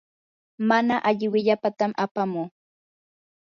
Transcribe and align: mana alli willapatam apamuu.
mana 0.69 0.95
alli 1.09 1.27
willapatam 1.33 1.91
apamuu. 2.05 2.47